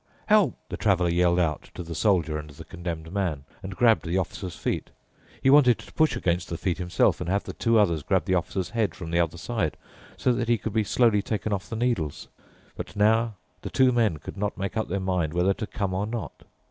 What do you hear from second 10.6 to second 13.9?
be slowly taken off the needles. But now the